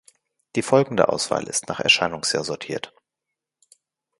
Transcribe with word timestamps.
Die 0.55 0.63
folgende 0.63 1.09
Auswahl 1.09 1.47
ist 1.47 1.67
nach 1.69 1.79
Erscheinungsjahr 1.79 2.43
sortiert. 2.43 2.91